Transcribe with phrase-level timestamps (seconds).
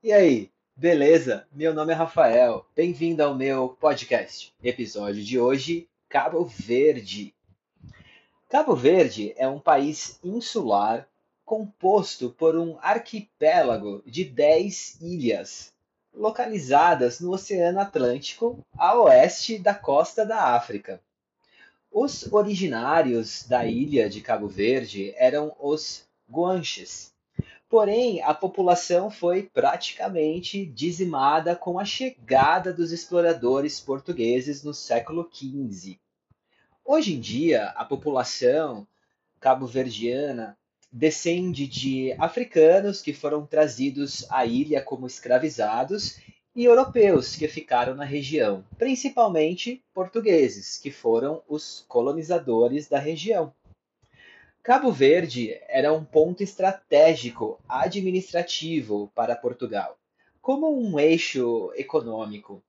[0.00, 1.44] E aí, beleza?
[1.50, 2.64] Meu nome é Rafael.
[2.76, 4.54] Bem-vindo ao meu podcast.
[4.62, 7.34] Episódio de hoje: Cabo Verde.
[8.48, 11.08] Cabo Verde é um país insular
[11.44, 15.72] composto por um arquipélago de 10 ilhas,
[16.14, 21.02] localizadas no Oceano Atlântico, a oeste da costa da África.
[21.90, 27.12] Os originários da ilha de Cabo Verde eram os Guanches,
[27.68, 35.98] Porém, a população foi praticamente dizimada com a chegada dos exploradores portugueses no século XV.
[36.82, 38.86] Hoje em dia, a população
[39.38, 40.56] cabo-verdiana
[40.90, 46.18] descende de africanos que foram trazidos à ilha como escravizados
[46.56, 53.52] e europeus que ficaram na região, principalmente portugueses, que foram os colonizadores da região.
[54.68, 59.96] Cabo Verde era um ponto estratégico administrativo para Portugal,
[60.42, 62.62] como um eixo econômico.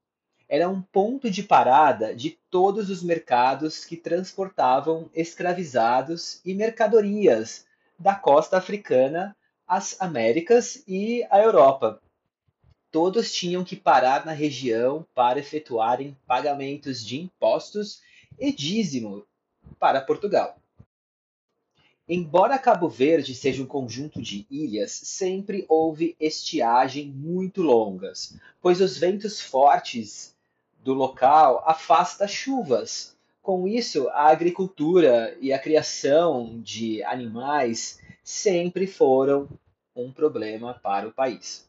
[0.48, 7.66] Era um ponto de parada de todos os mercados que transportavam escravizados e mercadorias
[8.00, 9.36] da costa africana
[9.68, 12.02] às Américas e à Europa.
[12.90, 18.02] Todos tinham que parar na região para efetuarem pagamentos de impostos
[18.40, 19.28] e dízimo
[19.78, 20.56] para Portugal.
[22.12, 28.98] Embora Cabo Verde seja um conjunto de ilhas, sempre houve estiagem muito longas, pois os
[28.98, 30.36] ventos fortes
[30.84, 33.16] do local afastam chuvas.
[33.44, 39.48] Com isso, a agricultura e a criação de animais sempre foram
[39.96, 41.69] um problema para o país.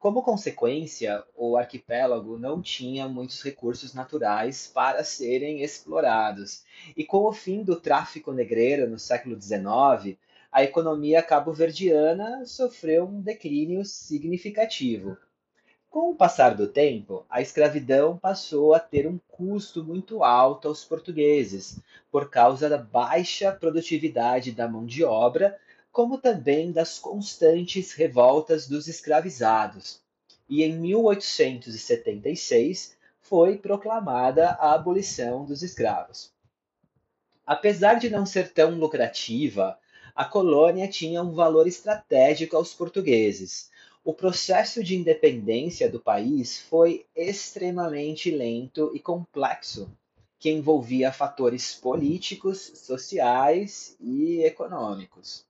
[0.00, 6.64] Como consequência, o arquipélago não tinha muitos recursos naturais para serem explorados,
[6.96, 10.16] e com o fim do tráfico negreiro no século XIX,
[10.50, 15.18] a economia cabo-verdiana sofreu um declínio significativo.
[15.90, 20.82] Com o passar do tempo, a escravidão passou a ter um custo muito alto aos
[20.82, 21.78] portugueses,
[22.10, 25.58] por causa da baixa produtividade da mão de obra
[25.92, 30.00] como também das constantes revoltas dos escravizados.
[30.48, 36.32] E em 1876 foi proclamada a abolição dos escravos.
[37.46, 39.76] Apesar de não ser tão lucrativa,
[40.14, 43.70] a colônia tinha um valor estratégico aos portugueses.
[44.04, 49.90] O processo de independência do país foi extremamente lento e complexo,
[50.38, 55.49] que envolvia fatores políticos, sociais e econômicos.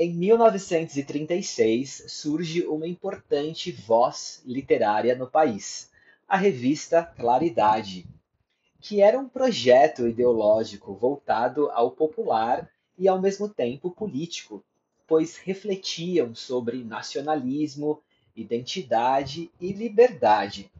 [0.00, 5.90] Em 1936 surge uma importante voz literária no país,
[6.28, 8.06] a revista Claridade,
[8.80, 14.62] que era um projeto ideológico voltado ao popular e ao mesmo tempo político,
[15.04, 18.00] pois refletiam sobre nacionalismo,
[18.36, 20.70] identidade e liberdade.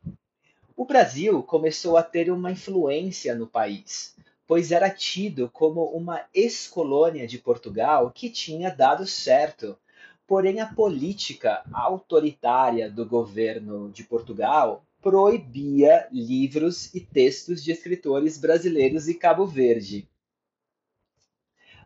[0.76, 4.14] O Brasil começou a ter uma influência no país,
[4.48, 9.78] pois era tido como uma ex-colônia de Portugal que tinha dado certo.
[10.26, 19.06] Porém, a política autoritária do governo de Portugal proibia livros e textos de escritores brasileiros
[19.06, 20.08] e Cabo Verde.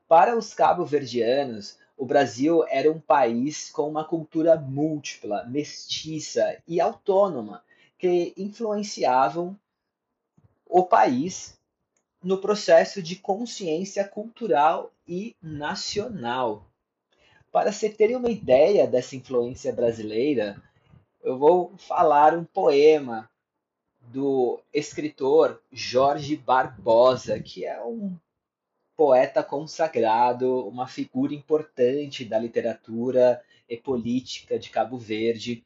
[0.06, 7.65] Para os cabo-verdianos, o Brasil era um país com uma cultura múltipla, mestiça e autônoma,
[7.99, 9.59] que influenciavam
[10.67, 11.61] o país
[12.22, 16.65] no processo de consciência cultural e nacional.
[17.50, 20.62] Para se terem uma ideia dessa influência brasileira,
[21.22, 23.28] eu vou falar um poema
[24.00, 28.16] do escritor Jorge Barbosa, que é um
[28.97, 35.65] poeta consagrado, uma figura importante da literatura e política de Cabo Verde,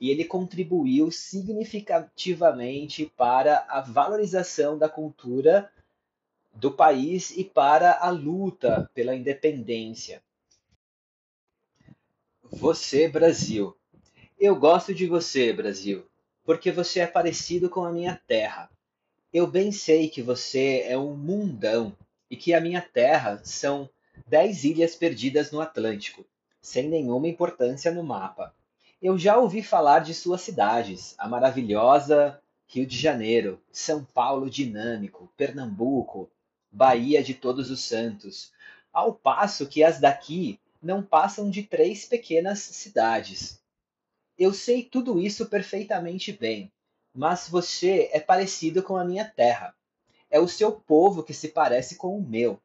[0.00, 5.70] e ele contribuiu significativamente para a valorização da cultura
[6.58, 10.20] do país e para a luta pela independência.
[12.50, 13.76] Você, Brasil.
[14.40, 16.04] Eu gosto de você, Brasil,
[16.44, 18.68] porque você é parecido com a minha terra.
[19.32, 21.96] Eu bem sei que você é um mundão
[22.28, 23.88] e que a minha terra são
[24.26, 26.24] dez ilhas perdidas no Atlântico,
[26.60, 28.52] sem nenhuma importância no mapa.
[29.00, 35.32] Eu já ouvi falar de suas cidades, a maravilhosa Rio de Janeiro, São Paulo dinâmico,
[35.36, 36.28] Pernambuco,
[36.70, 38.52] Bahia de Todos os Santos,
[38.92, 43.60] ao passo que as daqui não passam de três pequenas cidades.
[44.38, 46.70] Eu sei tudo isso perfeitamente bem,
[47.14, 49.74] mas você é parecido com a minha terra.
[50.30, 52.60] É o seu povo que se parece com o meu.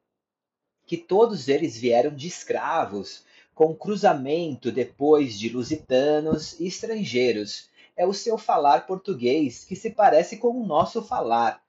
[0.85, 3.23] Que todos eles vieram de escravos,
[3.55, 7.69] com cruzamento depois de lusitanos e estrangeiros.
[7.95, 11.63] É o seu falar português que se parece com o nosso falar,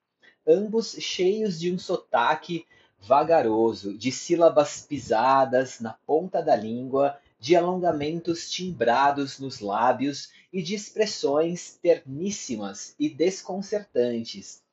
[0.47, 2.65] ambos cheios de um sotaque
[2.99, 10.75] vagaroso, de sílabas pisadas na ponta da língua, de alongamentos timbrados nos lábios e de
[10.75, 14.63] expressões terníssimas e desconcertantes.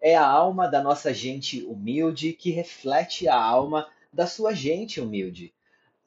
[0.00, 5.52] É a alma da nossa gente humilde que reflete a alma da sua gente humilde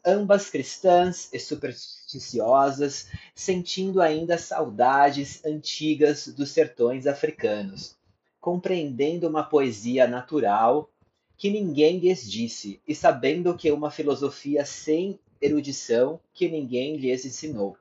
[0.06, 7.96] ambas cristãs e supersticiosas, sentindo ainda saudades antigas dos sertões africanos,
[8.42, 10.90] compreendendo uma poesia natural
[11.38, 17.78] que ninguém lhes disse, e sabendo que uma filosofia sem erudição que ninguém lhes ensinou.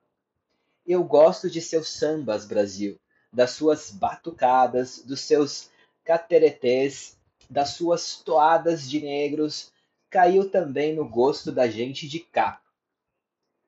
[0.86, 2.98] Eu gosto de seus sambas, Brasil,
[3.32, 5.70] das suas batucadas, dos seus
[6.04, 7.18] cateretês,
[7.48, 9.72] das suas toadas de negros,
[10.08, 12.60] caiu também no gosto da gente de cá,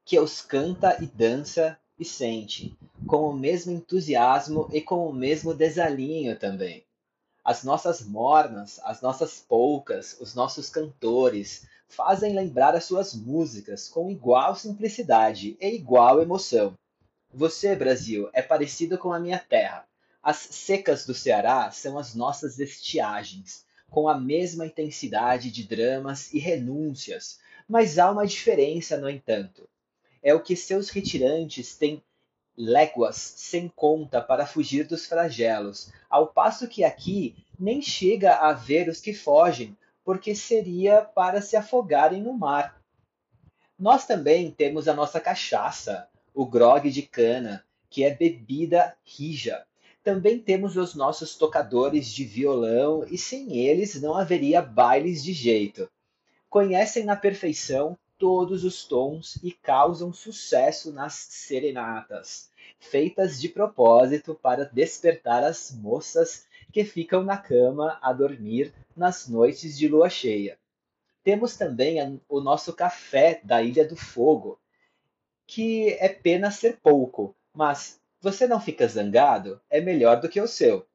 [0.05, 5.55] que os canta e dança e sente, com o mesmo entusiasmo e com o mesmo
[5.55, 6.85] desalinho também.
[7.45, 14.11] As nossas mornas, as nossas polcas, os nossos cantores fazem lembrar as suas músicas com
[14.11, 16.75] igual simplicidade e igual emoção.
[17.35, 19.87] Você, Brasil, é parecido com a minha terra.
[20.23, 26.39] As secas do Ceará são as nossas estiagens com a mesma intensidade de dramas e
[26.39, 29.69] renúncias, mas há uma diferença, no entanto.
[30.23, 32.03] É o que seus retirantes têm
[32.57, 38.89] léguas sem conta para fugir dos flagelos, ao passo que aqui nem chega a ver
[38.89, 42.81] os que fogem, porque seria para se afogarem no mar.
[43.79, 49.67] Nós também temos a nossa cachaça, o grog de cana, que é bebida rija,
[50.03, 55.89] também temos os nossos tocadores de violão e sem eles não haveria bailes de jeito.
[56.51, 64.65] Conhecem na perfeição todos os tons e causam sucesso nas serenatas, feitas de propósito para
[64.65, 70.57] despertar as moças que ficam na cama a dormir nas noites de lua cheia.
[71.25, 74.57] Temos também o nosso café da Ilha do Fogo,
[75.45, 79.61] que é pena ser pouco, mas você não fica zangado?
[79.69, 80.87] É melhor do que o seu.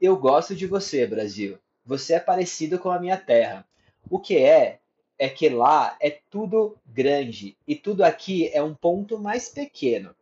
[0.00, 1.58] Eu gosto de você, Brasil.
[1.84, 3.66] Você é parecido com a minha terra.
[4.08, 4.78] O que é,
[5.18, 10.14] é que lá é tudo grande e tudo aqui é um ponto mais pequeno.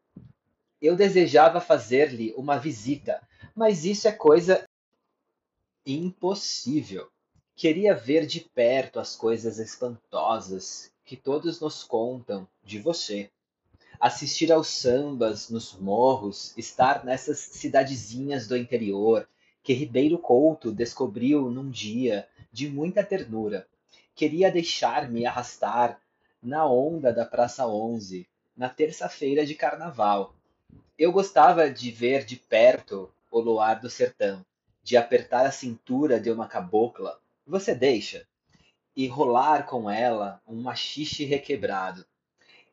[0.81, 3.21] Eu desejava fazer-lhe uma visita,
[3.55, 4.67] mas isso é coisa
[5.85, 7.09] impossível.
[7.55, 13.31] Queria ver de perto as coisas espantosas que todos nos contam de você
[13.99, 19.27] assistir aos sambas nos morros, estar nessas cidadezinhas do interior
[19.63, 23.67] que Ribeiro Couto descobriu num dia de muita ternura.
[24.17, 26.01] Queria deixar-me arrastar
[26.43, 30.35] na onda da Praça 11, na terça-feira de carnaval.
[30.99, 34.45] Eu gostava de ver de perto o luar do sertão,
[34.83, 38.27] de apertar a cintura de uma cabocla, você deixa,
[38.97, 42.05] e rolar com ela um machixe requebrado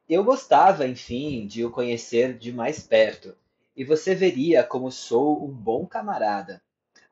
[0.07, 3.36] eu gostava, enfim, de o conhecer de mais perto,
[3.75, 6.62] e você veria como sou um bom camarada.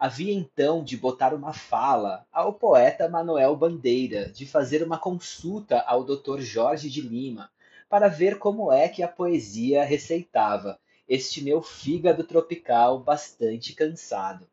[0.02, 6.04] Havia então de botar uma fala ao poeta Manuel Bandeira, de fazer uma consulta ao
[6.04, 6.40] Dr.
[6.40, 7.52] Jorge de Lima,
[7.88, 14.48] para ver como é que a poesia receitava este meu fígado tropical bastante cansado.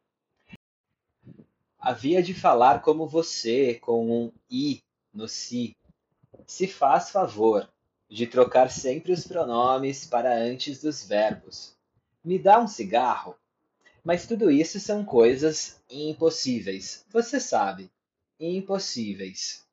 [1.80, 4.82] Havia de falar como você, com um i
[5.14, 5.74] no si.
[6.46, 7.66] Se faz favor,
[8.06, 11.74] de trocar sempre os pronomes para antes dos verbos.
[12.22, 13.34] Me dá um cigarro?
[14.04, 17.04] Mas tudo isso são coisas impossíveis.
[17.10, 17.90] Você sabe,
[18.40, 19.66] impossíveis.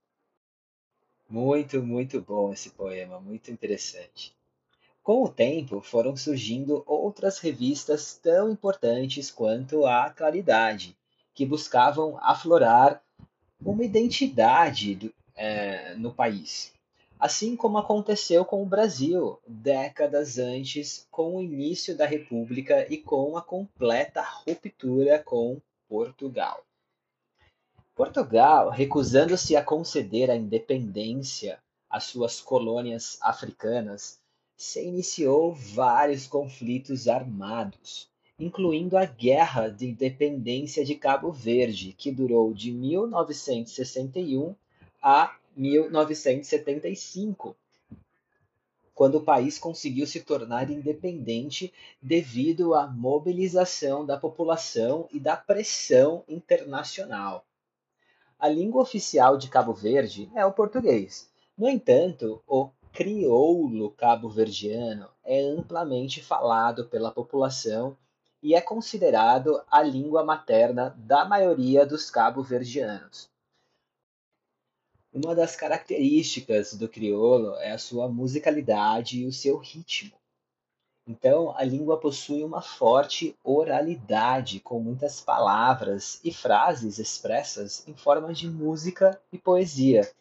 [1.29, 4.36] Muito, muito bom esse poema, muito interessante.
[5.01, 10.98] Com o tempo, foram surgindo outras revistas tão importantes quanto a Claridade,
[11.34, 13.03] que buscavam aflorar
[13.63, 16.75] uma identidade do, é, no país
[17.25, 23.36] assim como aconteceu com o Brasil décadas antes, com o início da República e com
[23.36, 26.63] a completa ruptura com Portugal.
[27.96, 31.58] Portugal, recusando-se a conceder a independência
[31.89, 34.20] às suas colônias africanas,
[34.55, 42.53] se iniciou vários conflitos armados, incluindo a Guerra de Independência de Cabo Verde, que durou
[42.53, 44.53] de 1961
[45.01, 47.55] a 1975,
[48.93, 56.24] quando o país conseguiu se tornar independente devido à mobilização da população e da pressão
[56.27, 57.45] internacional.
[58.39, 61.29] A língua oficial de Cabo Verde é o português.
[61.57, 67.97] No entanto, o crioulo cabo-verdiano é amplamente falado pela população
[68.41, 73.29] e é considerado a língua materna da maioria dos cabo-verdianos.
[75.15, 80.12] Uma das características do crioulo é a sua musicalidade e o seu ritmo.
[81.07, 88.34] Então, a língua possui uma forte oralidade, com muitas palavras e frases expressas em forma
[88.34, 90.12] de música e poesia.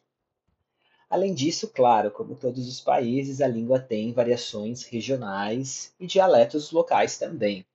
[1.11, 7.19] Além disso, claro, como todos os países, a língua tem variações regionais e dialetos locais
[7.19, 7.67] também.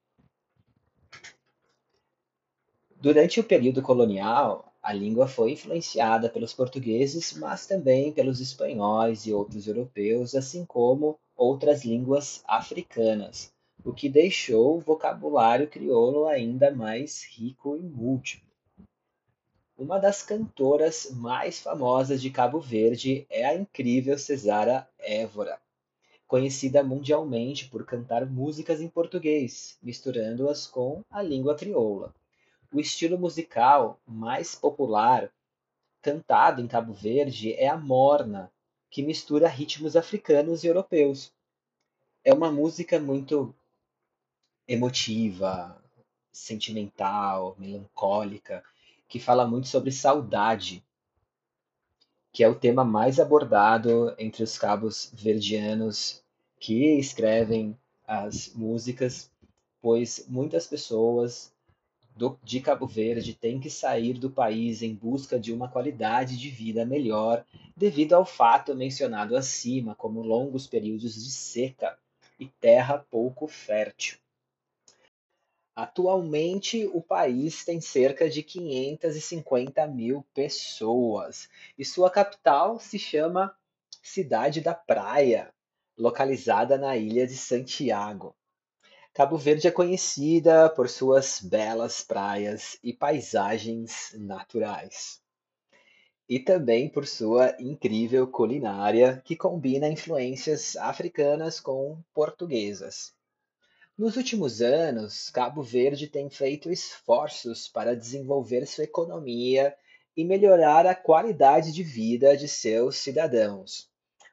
[2.96, 9.34] Durante o período colonial, a língua foi influenciada pelos portugueses, mas também pelos espanhóis e
[9.34, 13.52] outros europeus, assim como outras línguas africanas,
[13.84, 18.50] o que deixou o vocabulário crioulo ainda mais rico e múltiplo.
[19.78, 25.58] Uma das cantoras mais famosas de Cabo Verde é a incrível Cesara Évora,
[26.28, 32.14] conhecida mundialmente por cantar músicas em português, misturando-as com a língua crioula.
[32.72, 35.32] O estilo musical mais popular
[36.04, 38.52] cantado em Cabo Verde é a morna,
[38.92, 41.32] que mistura ritmos africanos e europeus.
[42.24, 43.56] É uma música muito
[44.68, 45.82] emotiva,
[46.32, 48.64] sentimental, melancólica,
[49.08, 50.84] que fala muito sobre saudade,
[52.32, 56.24] que é o tema mais abordado entre os cabos verdianos
[56.60, 59.32] que escrevem as músicas,
[59.82, 61.52] pois muitas pessoas
[62.20, 66.50] do, de Cabo Verde tem que sair do país em busca de uma qualidade de
[66.50, 67.46] vida melhor,
[67.78, 71.98] devido ao fato mencionado acima, como longos períodos de seca
[72.38, 74.18] e terra pouco fértil.
[75.74, 83.56] Atualmente, o país tem cerca de 550 mil pessoas e sua capital se chama
[84.04, 85.54] Cidade da Praia,
[85.98, 88.36] localizada na ilha de Santiago.
[89.14, 95.20] Cabo Verde é conhecida por suas belas praias e paisagens naturais.
[96.30, 103.14] E também por sua incrível culinária, que combina influências africanas com portuguesas.
[103.98, 109.76] Nos últimos anos, Cabo Verde tem feito esforços para desenvolver sua economia
[110.16, 113.90] e melhorar a qualidade de vida de seus cidadãos.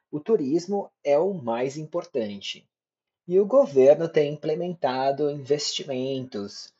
[0.09, 2.65] O turismo é o mais importante,
[3.27, 6.73] e o governo tem implementado investimentos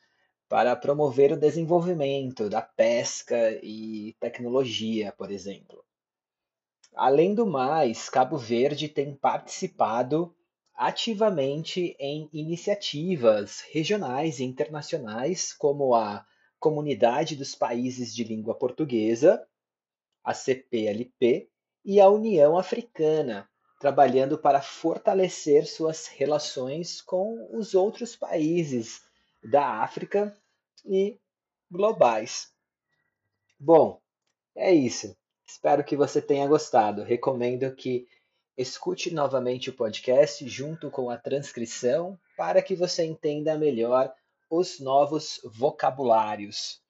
[0.48, 5.84] para promover o desenvolvimento da pesca e tecnologia, por exemplo.
[6.94, 10.34] Além do mais, Cabo Verde tem participado
[10.74, 16.24] ativamente em iniciativas regionais e internacionais, como a
[16.58, 19.46] Comunidade dos Países de Língua Portuguesa,
[20.24, 21.50] a CPLP,
[21.84, 23.48] e a União Africana,
[23.78, 29.02] trabalhando para fortalecer suas relações com os outros países
[29.42, 30.36] da África
[30.84, 31.18] e
[31.70, 32.52] globais.
[33.58, 34.00] Bom,
[34.56, 35.16] é isso.
[35.46, 37.02] Espero que você tenha gostado.
[37.02, 38.06] Recomendo que
[38.56, 44.12] escute novamente o podcast junto com a transcrição para que você entenda melhor
[44.50, 46.82] os novos vocabulários.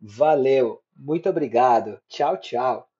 [0.00, 2.00] Valeu, muito obrigado.
[2.08, 2.95] Tchau, tchau.